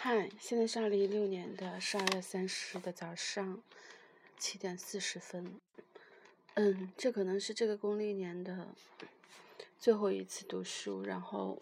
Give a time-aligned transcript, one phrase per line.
[0.00, 3.60] 嗨，现在是二零一六年的十二月三十日的早上
[4.38, 5.60] 七点四十分。
[6.54, 8.68] 嗯，这可能是这个公历年的
[9.76, 11.60] 最后一次读书，然后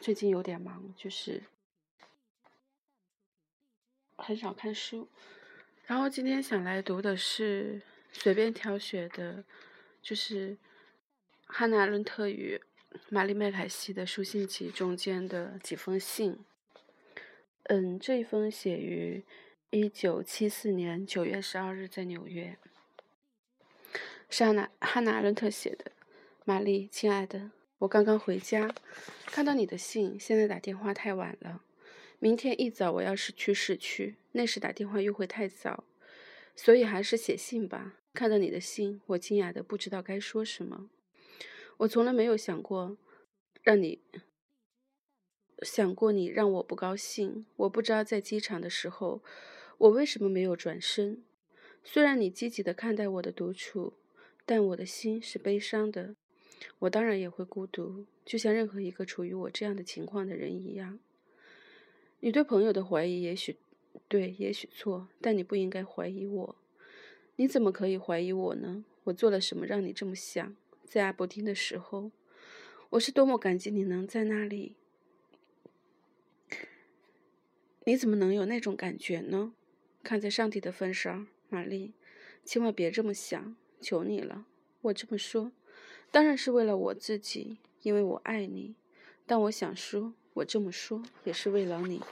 [0.00, 1.44] 最近有点忙，就是
[4.16, 5.06] 很少看书。
[5.86, 7.80] 然后今天想来读的是
[8.12, 9.44] 随便挑选的，
[10.02, 10.58] 就是
[11.46, 12.60] 汉娜·伦特与
[13.10, 16.44] 玛丽·麦凯西的书信集中间的几封信。
[17.68, 19.22] 嗯，这封写于
[19.68, 22.56] 一九七四年九月十二日，在纽约。
[24.30, 25.92] 是汉娜汉娜伦特写的。
[26.46, 27.50] 玛丽，亲爱的，
[27.80, 28.74] 我刚刚回家，
[29.26, 30.18] 看到你的信。
[30.18, 31.62] 现在打电话太晚了，
[32.18, 35.84] 明天一早我要是去市区，那时打电话又会太早，
[36.56, 37.96] 所以还是写信吧。
[38.14, 40.88] 看到你的信，我惊讶的不知道该说什么。
[41.76, 42.96] 我从来没有想过
[43.62, 44.00] 让你。
[45.62, 49.22] 想过你让我不高兴，我不知道在机场的时候，
[49.78, 51.22] 我为什么没有转身。
[51.82, 53.94] 虽然你积极的看待我的独处，
[54.44, 56.14] 但我的心是悲伤的。
[56.80, 60.98] 我当然也会孤独，就像任何一个处于我这样的情况的人一样。
[62.20, 63.56] 你对朋友的怀疑也许
[64.08, 66.56] 对，也许错，但你不应该怀疑我。
[67.36, 68.84] 你怎么可以怀疑我呢？
[69.04, 70.56] 我做了什么让你这么想？
[70.84, 72.10] 在阿伯丁的时候，
[72.90, 74.74] 我是多么感激你能在那里。
[77.88, 79.54] 你怎么能有那种感觉呢？
[80.02, 81.94] 看在上帝的份上，玛丽，
[82.44, 84.44] 千万别这么想，求你了。
[84.82, 85.52] 我这么说，
[86.10, 88.74] 当然是为了我自己，因为我爱你。
[89.26, 92.02] 但我想说，我这么说也是为了你。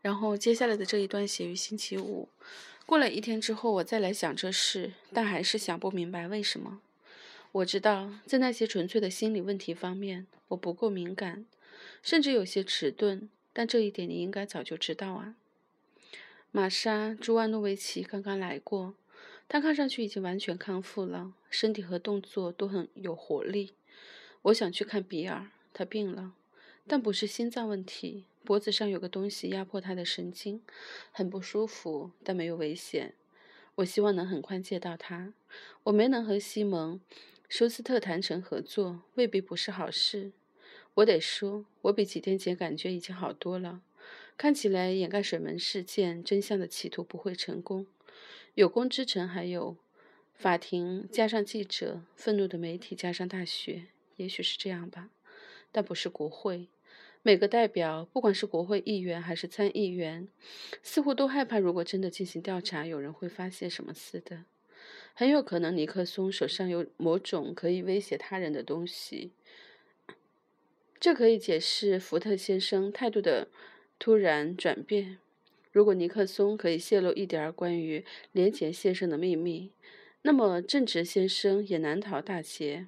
[0.00, 2.28] 然后接下来的这一段写于星期五。
[2.84, 6.82] 过了一天之后，我再来想这事，但还是想不明白为什么。
[7.52, 11.46] 我知道，在那些纯粹的心理问题方面，我不够敏感，
[12.02, 13.30] 甚至有些迟钝。
[13.52, 15.34] 但这一点你应该早就知道啊。
[16.50, 18.94] 玛莎·朱万诺维奇刚刚来过，
[19.48, 23.72] 她看上去已经完全康复了，身体和动作都很有活力。
[24.42, 26.32] 我想去看比尔，他病了，
[26.86, 30.62] 但不是心脏问题，脖子上有个东西压迫他的神经，
[31.10, 33.14] 很不舒服，但没有危险。
[33.76, 35.32] 我希望能很快见到他。
[35.84, 36.98] 我没能和西蒙·
[37.48, 40.32] 舒斯特谈成合作，未必不是好事。
[40.94, 43.80] 我得说，我比几天前感觉已经好多了。
[44.36, 47.86] 看起来掩盖水门事件真相的企图不会成功。
[48.54, 49.76] 有功之臣还有
[50.34, 53.86] 法庭加上记者，愤怒的媒体加上大学，
[54.16, 55.08] 也许是这样吧，
[55.70, 56.68] 但不是国会。
[57.22, 60.28] 每个代表，不管是国会议员还是参议员，
[60.82, 64.44] 似乎都害怕，如果真的进行调查，有人会发现什么似的。
[65.14, 69.32] 很有可能尼克松手上有某种可以威胁他人的东西。
[71.02, 73.48] 这可以解释福特先生态度的
[73.98, 75.18] 突然转变。
[75.72, 79.72] 如果尼克松可以泄露一点儿关于连前先生的秘密，
[80.22, 82.86] 那么正直先生也难逃大劫。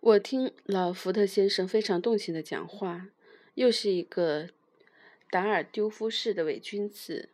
[0.00, 3.08] 我听了福特先生非常动情的讲话，
[3.56, 4.48] 又是一个
[5.30, 7.28] 达尔丢夫式的伪君子。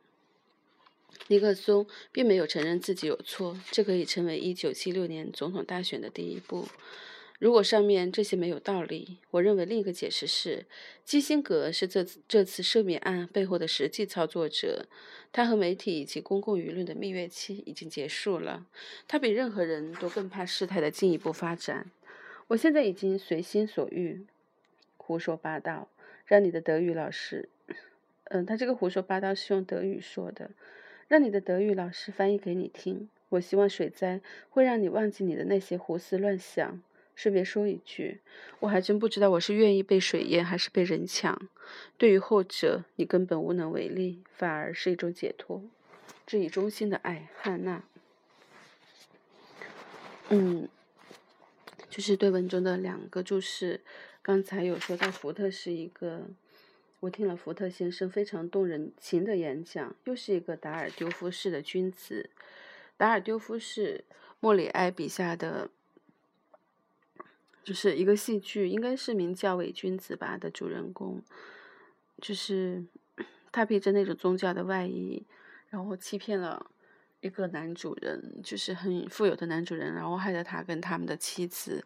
[1.28, 6.66] 尼克松并没有承认自己有错，这可以成为1976年总统大选的第一步。
[7.42, 10.64] 如果上面这些没有道理，我认为另一个解释是，
[11.04, 14.86] 基辛格是这次这次赦免案背后的实际操作者。
[15.32, 18.64] 他和媒体以及公共舆论的蜜月期已经结束了。
[19.08, 21.90] 他比任何人都更怕事态的进一步发展。
[22.46, 24.24] 我现在已经随心所欲，
[24.96, 25.88] 胡说八道，
[26.24, 27.48] 让你的德语老师，
[28.26, 30.52] 嗯，他这个胡说八道是用德语说的，
[31.08, 33.08] 让你的德语老师翻译给你听。
[33.30, 36.80] 我希望水灾会让你忘记你的那些胡思乱想。
[37.14, 38.20] 顺便说一句，
[38.60, 41.48] 我还真不知道我是愿意被水淹还是被人抢。
[41.96, 45.62] 对于后者，你根本无能为力，反而是一种解脱。
[46.26, 47.84] 致以衷心的爱，汉娜。
[50.30, 50.68] 嗯，
[51.90, 53.80] 就是对文中的两个注释。
[54.22, 56.22] 刚才有说到福特是一个，
[57.00, 62.30] 我听了福特先生非常动人情的演讲，又是一个达尔丢夫式的君子。
[62.96, 64.04] 达尔丢夫是
[64.40, 65.68] 莫里埃笔下的。
[67.64, 71.22] 就是一个戏剧，应该是名叫《伪君子》吧的主人公，
[72.20, 72.84] 就是
[73.52, 75.24] 他披着那种宗教的外衣，
[75.68, 76.70] 然后欺骗了
[77.20, 81.84] 一个男主人，就是很富有的男主人，然后害得他跟他们的妻子、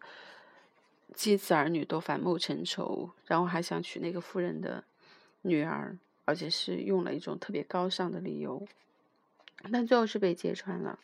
[1.13, 4.83] 妻子儿女都反目成仇，然后还想娶那个富人的
[5.43, 5.95] 女儿，
[6.25, 8.67] 而且是用了一种特别高尚的理由，
[9.71, 10.97] 但最后是被揭穿了。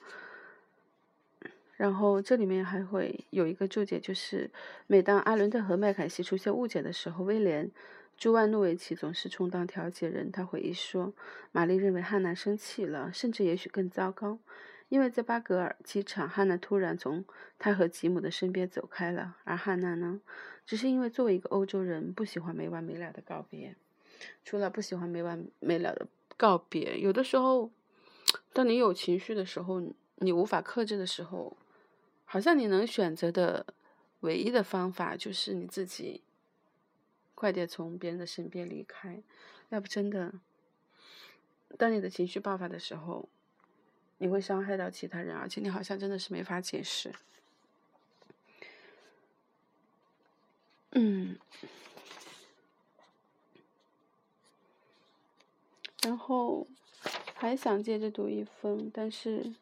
[1.84, 4.50] 然后这里面还会有一个注解，就是
[4.88, 7.68] 每当阿伦特和麦凯西出现误解的时候，威廉·
[8.16, 10.32] 朱万诺维奇总是充当调解人。
[10.32, 11.14] 他回忆说，
[11.52, 14.40] 玛丽认为汉娜生气了，甚至也许更糟糕，
[14.88, 17.26] 因为在巴格尔机场，汉娜突然从
[17.60, 20.22] 他和吉姆的身边走开了，而汉娜呢，
[20.66, 23.76] 只是因为作为一个欧洲人，不喜欢没完没了的告别。
[24.46, 26.08] 除了不喜欢没完没了的
[26.38, 27.70] 告别，有的时候，
[28.54, 29.84] 当你有情绪的时候，
[30.20, 31.58] 你无法克制的时候。
[32.34, 33.64] 好像你能选择的
[34.22, 36.24] 唯一的方法就是你自己
[37.36, 39.22] 快点从别人的身边离开，
[39.70, 40.34] 要不真的，
[41.78, 43.30] 当你的情绪爆发的时候，
[44.18, 47.14] 你会伤害到其他人，而且你好像真的是没法解释。
[50.94, 51.38] 嗯，
[56.02, 56.66] 然后
[57.36, 59.54] 还想接着读一封，但是。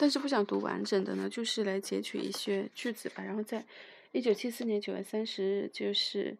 [0.00, 3.22] 但是不想读完整的呢，就是来截取一些句子吧。
[3.22, 3.66] 然后在
[4.12, 6.38] 一九七四年九月三十日，就是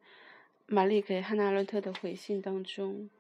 [0.65, 3.11] 玛丽给汉娜·阿伦特的回信当中，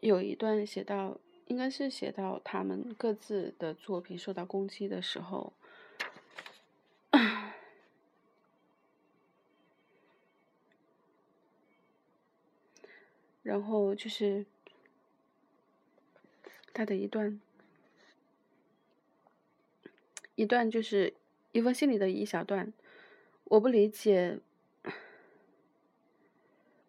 [0.00, 5.52] 有一段写到，应该是写到他们各自的作品受到攻击的时候，
[13.42, 14.46] 然后就是
[16.72, 17.38] 他的一段。
[20.34, 21.14] 一段就是
[21.52, 22.72] 一封信里的一小段，
[23.44, 24.38] 我不理解，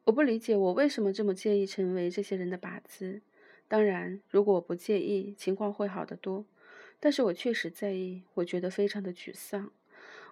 [0.05, 3.21] 我不理解我为什么这么介意成为这些人的靶子。
[3.67, 6.45] 当然，如果我不介意，情况会好得多。
[6.99, 9.71] 但是我确实在意，我觉得非常的沮丧。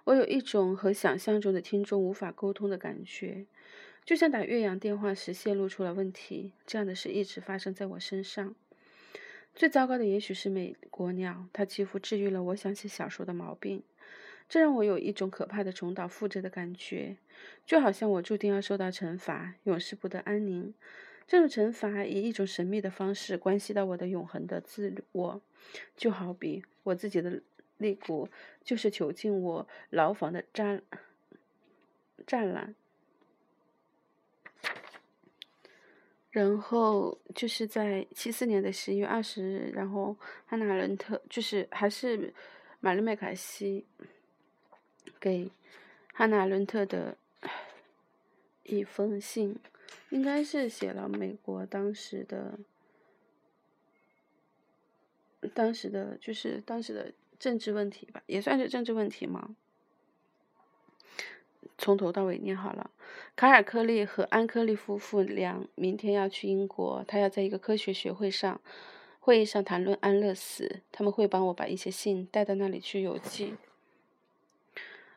[0.04, 3.46] 我有一种和想象中的听众无法沟通的感觉，
[4.04, 6.52] 就像打岳阳电话时泄露出了问题。
[6.66, 8.54] 这样的事一直发生在我身上。
[9.54, 13.82] 最糟糕的也许是美国鸟，它几乎治愈了我想写小说的毛病。
[14.48, 17.16] 这让我有一种可怕的重蹈覆辙的感觉，
[17.64, 20.74] 就好像我注定要受到惩罚，永世不得安宁。
[21.26, 25.40] 这种惩罚以一种神秘的方式关系到我的永恒的自我，
[25.96, 27.40] 就好比我自己的
[27.78, 28.28] 肋骨
[28.62, 30.82] 就是囚禁我牢房的栅
[32.26, 32.74] 栅栏。
[36.34, 40.16] 然后就是在七四年的十一月二十日，然后
[40.46, 42.34] 汉娜·伦特就是还是
[42.80, 43.86] 玛丽·麦凯西
[45.20, 45.48] 给
[46.12, 47.16] 汉娜·伦特的
[48.64, 49.56] 一封信，
[50.10, 52.58] 应该是写了美国当时的
[55.54, 59.54] 当时的就是当时的政治问题吧，也算是政治问题嘛。
[61.78, 62.90] 从头到尾念好了。
[63.36, 68.60] 卡尔克利和安克利夫妇俩明天要去英国，他要在一个科学学会上
[69.18, 70.82] 会议上谈论安乐死。
[70.92, 73.54] 他们会帮我把一些信带到那里去邮寄。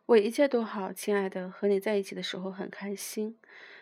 [0.07, 3.37] 我一切都好，亲爱的，和你在一起的时候很开心。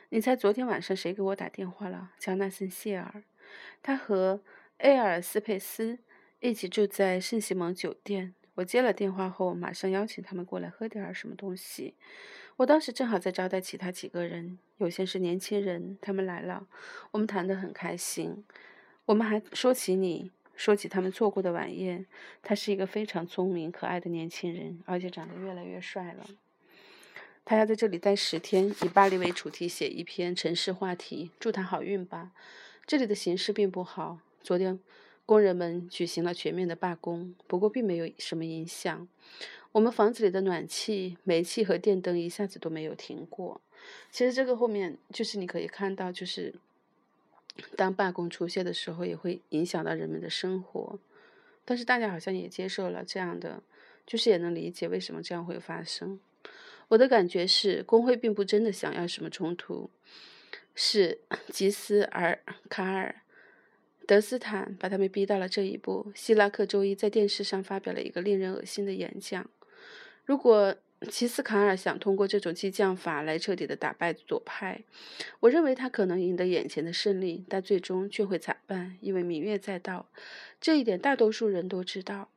[0.10, 2.12] 你猜昨天晚上谁给我打电话了？
[2.20, 3.24] 乔纳森·谢尔。
[3.82, 4.42] 他和
[4.80, 6.00] 埃尔斯佩斯
[6.42, 8.36] 一起住在圣西蒙酒店。
[8.56, 11.96] 我接了电话后，马上邀请他们过来喝点什么东西。
[12.58, 16.68] 我当时正好在招待其他几个人，有些是年轻人，他们来了，
[17.12, 18.46] 我们谈得很开心。
[19.06, 22.06] 我们还说起你，说起他们做过的晚宴。
[22.42, 26.26] 他是一个非常聪明、可爱的年轻人，而且长得越来越帅了。
[27.44, 31.32] 他要在这里待十天，以巴黎为主题写一篇城市话题。
[31.40, 32.32] 祝他好运吧。
[32.86, 34.80] 这里的形势并不好，昨天
[35.26, 39.08] 工人们举行了全面的罢工，不过并没有什么影响。
[39.76, 43.60] 我们房子里的暖气、煤气和电灯一下子都没有停过。
[44.10, 46.56] 其实这个后面就是你可以看到，就是
[47.76, 50.98] 当罢工出现的时候，也会影响到人们的生活。
[51.66, 53.62] 但是大家好像也接受了这样的，
[54.08, 56.22] 就是也能理解为什么这样会发生。
[56.88, 59.90] 我的感觉是，工会并不真的想要什么冲突，
[60.74, 62.40] 是吉斯尔
[62.70, 63.14] 卡尔。
[64.08, 66.14] 德斯坦把他们逼到了这一步。
[66.16, 69.50] 希拉克周一在电视上发表了一个令人恶心的演讲。
[70.26, 70.76] 如果
[71.10, 74.82] 齐斯卡尔想通过这种激将法来彻底的打败左派，
[75.42, 80.08] 我认为他可能赢得眼前的胜利，但最终却会惨败，因为明月在道。
[80.60, 82.30] 这一点大多数人都知道。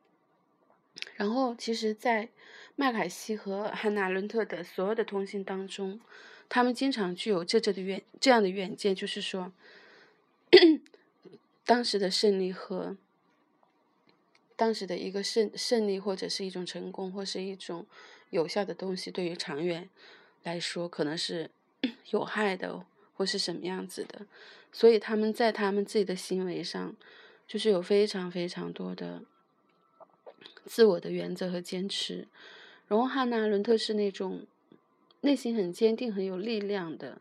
[1.17, 2.29] 然后，其实，在
[2.77, 6.01] 麦凯西和汉娜·伦特的所有的通信当中，
[6.49, 9.53] 他们经常具有这这的远这样的远见，就是说，
[11.65, 12.97] 当时的胜利和。
[14.59, 17.87] 当时的一个胜胜利，或者是一种成功，或是一种
[18.31, 19.89] 有效的东西，对于长远
[20.43, 21.49] 来说，可能是
[22.11, 22.85] 有害的，
[23.15, 24.27] 或是什么样子的。
[24.73, 26.97] 所以他们在他们自己的行为上，
[27.47, 29.23] 就是有非常非常多的
[30.67, 32.27] 自我的原则和坚持。
[32.89, 34.45] 然后汉娜·伦特是那种
[35.21, 37.21] 内心很坚定、很有力量的。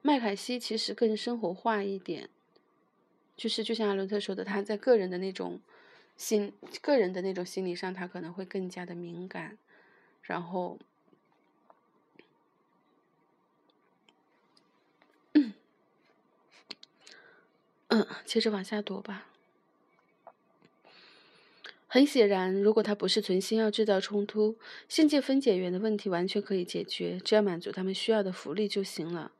[0.00, 2.30] 麦凯西其实更生活化一点，
[3.36, 5.60] 就是就像阿伦特说的，他在个人的那种
[6.18, 9.56] 心、个人的那种心理上，他可能会更加的敏感。
[10.20, 10.78] 然后，
[17.88, 19.28] 嗯，接着往下读吧。
[21.86, 24.58] 很显然，如果他不是存心要制造冲突，
[24.88, 29.32] 信界分解员的问题完全可以解决，只要满足他们需要的福利就行了。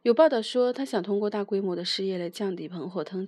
[0.00, 3.26] 有报道说，他想通过大规模的失业来降低通货通，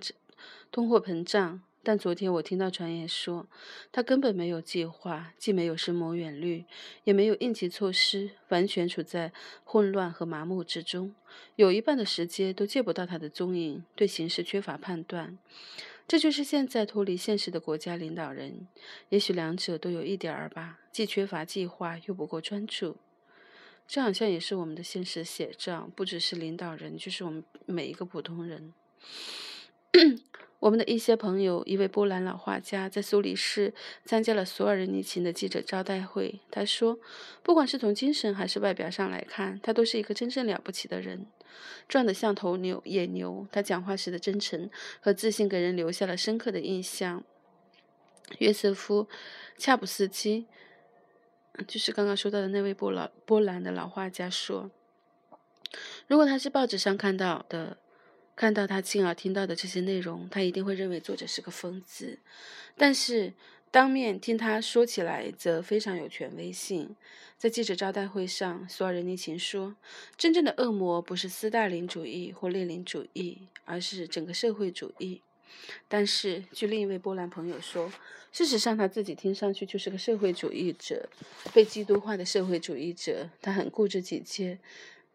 [0.71, 1.61] 通货膨胀。
[1.85, 3.47] 但昨天我听到传言说，
[3.91, 6.65] 他根本没有计划，既没有深谋远虑，
[7.03, 9.31] 也没有应急措施，完全处在
[9.63, 11.13] 混乱和麻木之中。
[11.55, 15.37] 有一半的时间都见不到他的踪影，对形势缺乏判断。
[16.07, 18.67] 这就是现在脱离现实的国家领导人，
[19.09, 22.97] 也许两者都有一点儿吧，既缺乏计划，又不够专注。
[23.87, 28.73] 这好像也是我们的现实写照，不只是领导人，就是我们每一个普通人。
[30.65, 33.71] 我们的一些朋友，一位波兰老画家，在苏黎世
[34.03, 36.39] 参加了索尔仁尼琴的记者招待会。
[36.49, 36.97] 他说，
[37.43, 41.27] 不管是从精神还是外表上来看，他都是一个真正了不起的人，
[41.87, 43.45] 壮得像头牛野牛。
[43.51, 44.67] 他讲话时的真诚
[44.99, 47.23] 和自信给人留下了深刻的印象。
[48.39, 49.03] 约瑟夫·
[49.59, 50.47] 恰普斯基，
[51.67, 54.71] 就是刚刚说到的那位波老波兰的老画家说，
[56.07, 57.77] 如果他是报纸上看到的。
[58.35, 62.19] 看到他亲耳听到的这些内容，他一定会认为作者是个疯子。
[62.75, 63.31] 但是
[63.71, 66.95] 当面听他说起来，则非常有权威性。
[67.37, 69.75] 在记者招待会上，索尔仁尼琴说
[70.17, 75.21] ：“真正的恶魔不是斯大林主义或列宁主义，而是整个社会主义。”
[75.87, 77.91] 但是，据另一位波兰朋友说，
[78.31, 81.07] 事实上他自己听上去就是个社会主义者，
[81.53, 83.29] 被基督化的社会主义者。
[83.41, 84.59] 他很固执己见。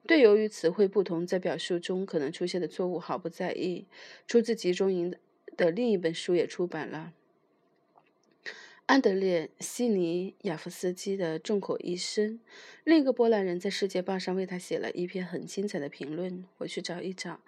[0.06, 3.86] 对由于词汇不同，在表述中可能出现的错误毫不在意。
[4.26, 5.14] 出自集中营
[5.56, 7.12] 的另一本书也出版了。
[8.86, 12.40] 安德烈·西尼亚夫斯基的众口一声，
[12.82, 16.44] 另一个波兰人在《世界报》上为他写了一篇很精彩的评论。
[16.58, 17.40] 我去找一找，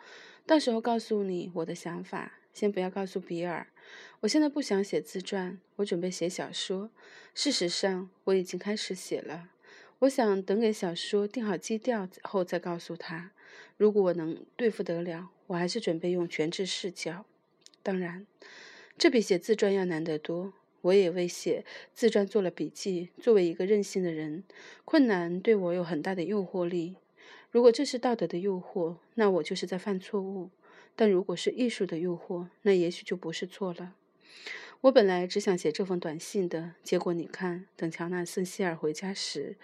[0.47, 2.39] 到时候告诉你我的想法。
[2.53, 3.67] 先不要告诉比尔，
[4.21, 6.91] 我现在不想写自传，我准备写小说。
[7.35, 9.49] 事实上，我已经开始写了。
[10.03, 13.31] 我想等给小说定好基调后再告诉他。
[13.77, 17.25] 如果我能对付得了，我还是准备用全知视角。
[17.85, 18.27] 当然，
[18.99, 20.55] 这比写自传要难得多。
[20.81, 23.11] 我也为写自传做了笔记。
[23.21, 24.43] 作为一个任性的人，
[24.85, 26.97] 困难对我有很大的诱惑力。
[27.53, 30.51] 如果这是道德的诱惑，那我就是在犯错误；
[30.97, 33.95] 但如果是艺术的诱惑，那也许就不是错了。
[34.83, 39.55] 我本来只想写这封短信的，结果你看，等乔纳森·希尔回家时，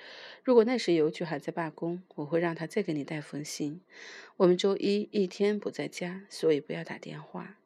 [0.44, 3.80] 如果那时邮局还在罢工，我会让他再给你带封信。
[4.36, 7.56] 我们周一一天不在家，所以不要打电话，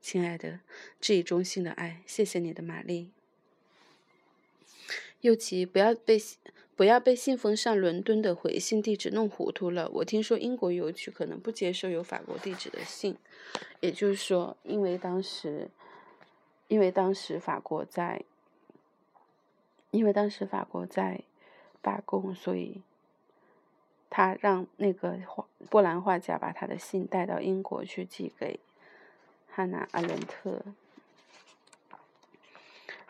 [0.00, 0.60] 亲爱的，
[1.00, 3.10] 致以衷心的爱，谢谢你的玛丽。
[5.20, 6.16] 尤其不要被
[6.76, 9.90] 不要被信封上伦敦的回信地址弄糊涂了。
[9.94, 13.16] 我听说英国邮局可能不接受有法国地址的信，
[13.80, 15.68] 也就是说，因为当时。
[16.70, 18.22] 因为当时法国在，
[19.90, 21.22] 因为当时法国在
[21.82, 22.80] 罢工，所以
[24.08, 28.60] 他让那个画波兰画家把他的信带到英国去寄给
[29.48, 30.62] 汉娜·阿伦特。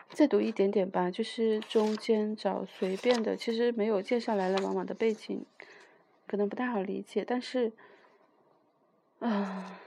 [0.09, 5.45] 再读一点点吧，就是中间找随便的，其实没有介绍来来往往的背景，
[6.25, 7.71] 可能不太好理解，但是，
[9.19, 9.79] 啊。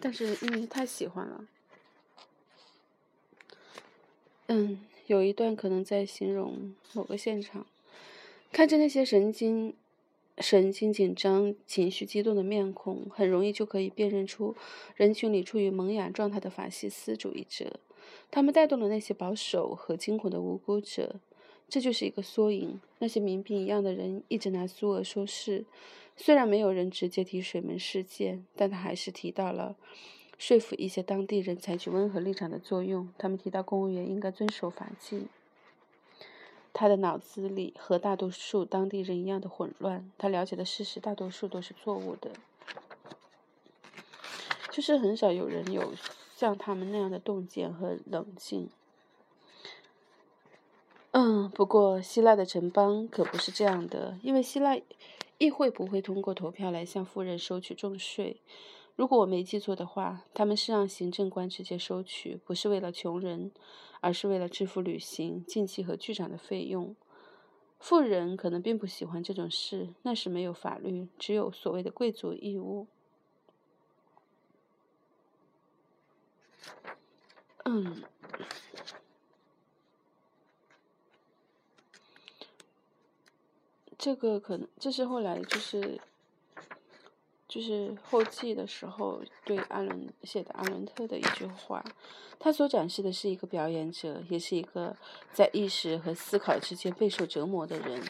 [0.00, 1.44] 但是因为太喜欢了，
[4.46, 7.66] 嗯，有一段可能在形容某个现场，
[8.52, 9.74] 看着那些神经、
[10.38, 14.54] 神经紧张、情绪激动的面孔，很容易就可以辨认出
[14.94, 17.80] 人群里处于萌芽状态的法西斯主义者，
[18.30, 21.16] 他们带动了那些保守和惊恐的无辜者。
[21.68, 22.80] 这就是一个缩影。
[22.98, 25.64] 那些民兵一样的人一直拿苏俄说事，
[26.16, 29.76] 虽然没有人直接提水门事件，但他还是提到了
[30.38, 33.08] 说服一些当地人采取温和立场的作用。
[33.18, 35.26] 他们提到公务员应该遵守法纪。
[36.72, 40.10] 他的脑子里和大多数当地人一样的混乱。
[40.18, 42.30] 他了解的事实大多数都是错误的，
[44.70, 45.94] 就是很少有人有
[46.36, 48.68] 像他们那样的洞见和冷静。
[51.18, 54.76] 嗯，不过希腊的城邦可不是这样的，因为希腊
[55.38, 58.42] 议会不会通过投票来向富人收取重税。
[58.96, 63.50] 如果我没记错的话，他们是让行政官直接收取，不是为了穷人，
[64.02, 66.94] 而是为了支付旅行、竞技和剧场的费用。
[67.78, 72.86] 富人可能并不喜欢这种事，那时没有法律，只有所谓的贵族义务。
[77.64, 78.02] 嗯，
[83.98, 86.00] 这个可能这是后来就是。
[87.48, 91.82] 就是后记的时候对阿伦写的阿伦特的一句话，
[92.40, 94.96] 他所展示的是一个表演者，也是一个
[95.32, 98.02] 在意识和思考之间备受折磨的人。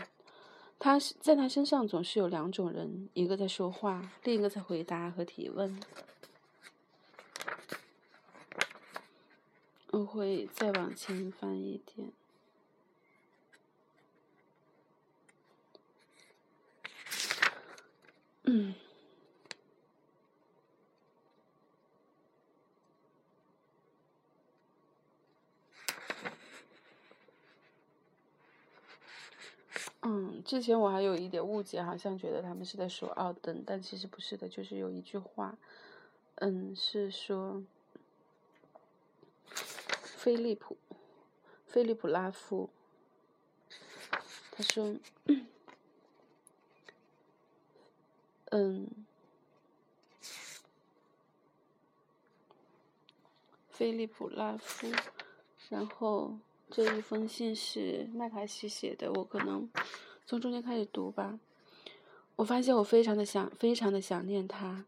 [0.78, 5.78] 他是在他身上总是有两种人，一个在说话，另一个在回答和提问。
[9.90, 12.11] 我会再往前翻一点。
[18.47, 18.75] 嗯。
[30.45, 35.59] 之前我还有一点误解，好像觉得他们是在说奥登，但其实不是的，就是有一句话，
[36.37, 37.65] 嗯，是说
[40.05, 40.76] 菲利普，
[41.67, 42.71] 菲利普拉夫，
[44.53, 44.95] 他说，
[48.50, 48.88] 嗯，
[53.69, 54.88] 菲利普拉夫，
[55.69, 56.38] 然后。
[56.69, 59.71] 这一封信是麦卡锡写的，我可能
[60.26, 61.38] 从中间开始读吧。
[62.35, 64.85] 我发现我非常的想，非常的想念他。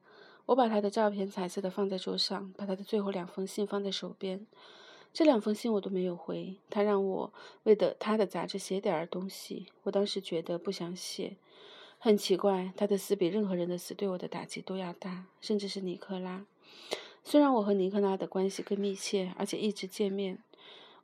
[0.47, 4.45] 我把他的照片彩色的放在桌上，把他的最后两封信放在手边。
[5.13, 6.57] 这两封信我都没有回。
[6.69, 11.37] 他让我为的他的杂志写点儿东西，我当时觉得不想写。
[11.99, 16.47] 很奇怪，他的死比任何人的死对我的打击都要大，甚至是尼克拉。
[17.25, 20.39] 虽然我和尼克拉的关系更密切，而且一直见面。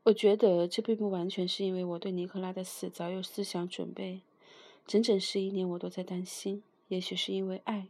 [0.04, 4.20] 我觉得这并不完全是因为我对尼克拉的死早有思想准备，
[4.86, 7.88] 整整十一年我都在担心，也许是因为爱，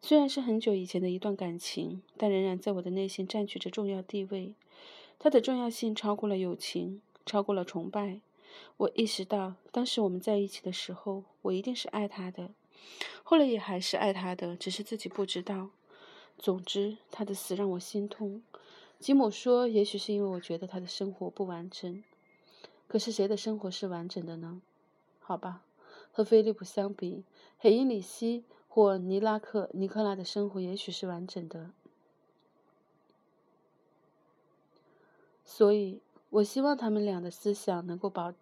[0.00, 4.54] 虽然是很久以前的一段感情，但仍然在我的内心占据着重要地位。
[5.18, 8.20] 它的重要性超过了友情，超过了崇拜。
[8.76, 12.50] 我意识到，当时我们在一起的时候，我一定是爱他的，
[13.22, 15.70] 后来也还是爱他的，只是自己不知道。
[16.36, 18.42] 总之，他的死让我心痛。
[18.98, 22.02] 吉姆说：“也许是因为我觉得他的生活不完整。
[22.88, 24.60] 可是谁的生活是完整的呢？
[25.20, 25.62] 好吧，
[26.12, 27.24] 和菲利普相比，
[27.58, 31.70] 黑因里希或尼拉克尼克拉的生活也许是完整的。
[35.44, 38.32] 所以，我希望他们俩的思想能够保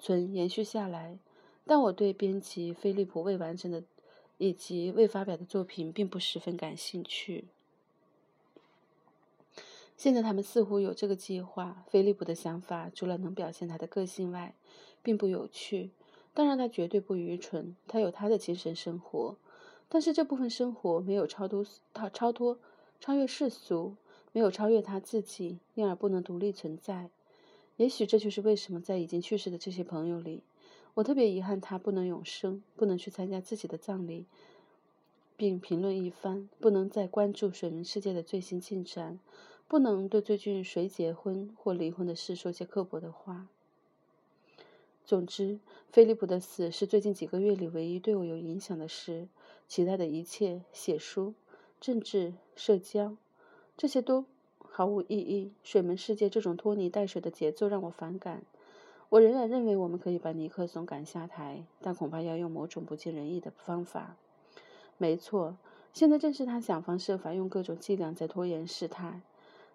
[0.00, 1.16] 存延续下来。
[1.64, 3.84] 但我对编辑菲利普未完成的
[4.38, 7.44] 以及未发表的作品并不十分感兴趣。”
[9.96, 11.84] 现在他们似乎有这个计划。
[11.86, 14.54] 菲利普的想法除了能表现他的个性外，
[15.02, 15.90] 并不有趣。
[16.32, 17.76] 当然，他绝对不愚蠢。
[17.86, 19.36] 他有他的精神生活，
[19.90, 22.58] 但是这部分生活没有超脱他超脱
[22.98, 23.96] 超越世俗，
[24.32, 27.10] 没有超越他自己，因而不能独立存在。
[27.80, 30.42] 也许这就是为什么在已经去世的这些朋友里，
[30.92, 34.26] 我特别遗憾他不能永生，不能去参加自己的葬礼，
[35.34, 39.18] 并评论一番，不能再关注水门世界的最新进展。
[39.66, 43.48] 不能对最近谁结婚或离婚的事说些刻薄的话。
[45.06, 45.58] 总之，
[45.90, 49.26] 菲利普的死是最近几个月里唯一对我有影响的事。
[49.66, 51.32] 其他的一切，写书、
[51.80, 53.16] 政治、社交，
[53.78, 54.26] 这些都
[54.80, 55.52] 毫无意义。
[55.62, 58.40] 水门世界这种拖泥带水的节奏让我反感。
[59.10, 64.16] 我仍然认为我们可以把尼克松赶下台，但恐怕要用某种不尽人意的方法。
[64.96, 65.58] 没错，
[65.92, 69.20] 现在正是他想方设法用各种伎俩在拖延事态。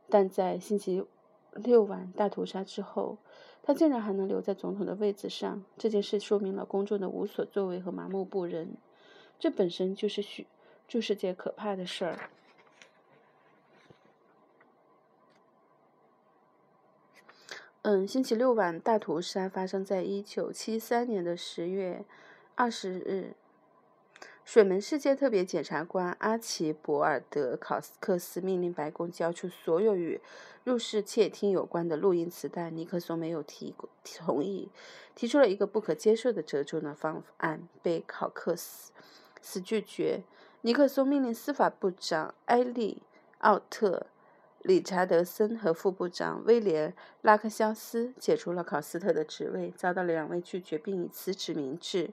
[0.09, 1.05] 但在星期
[1.53, 3.19] 六晚大屠杀之后，
[3.61, 5.63] 他竟然还能留在总统的位子上。
[5.77, 8.75] 这件事说明了公众的无所作为和麻木不仁，
[9.37, 10.47] 这本身就是许
[10.87, 12.31] 就是件可怕的事儿。
[17.87, 22.03] 嗯，星期六晚大屠杀发生在一九七三年的十月
[22.55, 23.35] 二十日。
[24.43, 30.19] 水门世界特别检察官阿奇·博尔德考斯克斯命令白宫交出所有与
[30.63, 32.71] 入室窃听有关的录音磁带。
[32.71, 34.67] 尼克松没有提同意，
[35.13, 38.91] 提出了一个不可接受的折中的方案，被考克斯
[39.43, 40.23] 斯拒绝。
[40.61, 43.03] 尼克松命令司法部长埃利
[43.41, 44.07] 奥特·
[44.65, 52.09] 理查德森和副部长威廉·拉克肖斯解除了考斯特的职位，遭到了两位拒绝，并以辞职明志。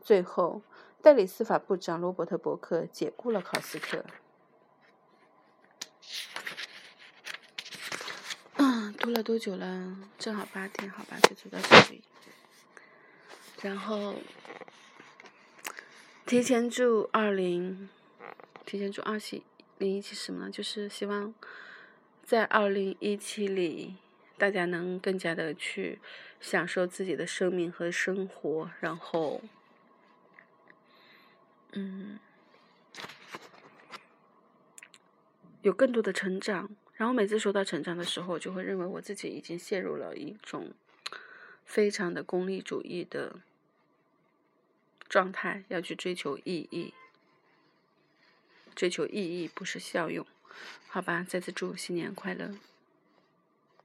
[0.00, 0.62] 最后，
[1.00, 4.04] 代理司法部长罗伯特·伯克解雇了考斯特。
[8.56, 9.96] 嗯， 读了多久了？
[10.18, 12.02] 正好八天，好吧，就住到这里。
[13.60, 14.16] 然后，
[16.26, 17.88] 提前祝二零，
[18.66, 19.44] 提前祝二七
[19.78, 20.50] 零一七什么呢？
[20.50, 21.32] 就是希望。
[22.32, 23.96] 在二零一七里，
[24.38, 25.98] 大家能更加的去
[26.40, 29.42] 享受自己的生命和生活，然后，
[31.72, 32.18] 嗯。
[35.60, 40.72] 有更多的成长，然后每次说到成长的时候，我就会认为我自己已经陷入了一种
[41.66, 43.40] 非常的功利主义的
[45.06, 46.94] 状态，要去追求意义，
[48.74, 50.26] 追求意义不是效用，
[50.88, 51.24] 好吧？
[51.28, 52.50] 再次祝新年快乐。